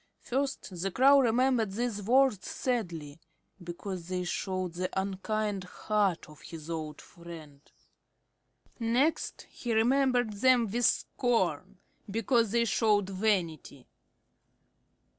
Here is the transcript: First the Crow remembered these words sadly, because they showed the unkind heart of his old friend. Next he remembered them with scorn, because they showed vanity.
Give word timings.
First 0.19 0.81
the 0.81 0.89
Crow 0.89 1.19
remembered 1.19 1.73
these 1.73 2.01
words 2.01 2.49
sadly, 2.49 3.19
because 3.63 4.07
they 4.07 4.23
showed 4.23 4.73
the 4.73 4.89
unkind 4.99 5.63
heart 5.65 6.27
of 6.27 6.41
his 6.41 6.71
old 6.71 6.99
friend. 6.99 7.61
Next 8.79 9.43
he 9.43 9.73
remembered 9.75 10.33
them 10.33 10.65
with 10.67 10.85
scorn, 10.87 11.77
because 12.09 12.49
they 12.49 12.65
showed 12.65 13.09
vanity. 13.11 13.85